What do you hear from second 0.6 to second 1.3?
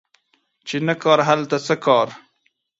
چی نه کار،